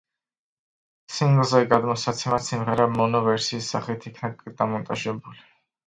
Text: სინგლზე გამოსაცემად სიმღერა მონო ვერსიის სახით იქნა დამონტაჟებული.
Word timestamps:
სინგლზე 1.17 1.59
გამოსაცემად 1.75 2.45
სიმღერა 2.47 2.89
მონო 2.97 3.25
ვერსიის 3.31 3.71
სახით 3.77 4.13
იქნა 4.15 4.35
დამონტაჟებული. 4.49 5.51